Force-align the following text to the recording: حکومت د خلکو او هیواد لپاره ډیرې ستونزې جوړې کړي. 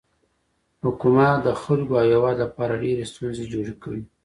حکومت 0.83 1.37
د 1.45 1.47
خلکو 1.61 1.93
او 1.99 2.03
هیواد 2.11 2.35
لپاره 2.43 2.81
ډیرې 2.83 3.03
ستونزې 3.11 3.45
جوړې 3.53 3.73
کړي. 3.83 4.01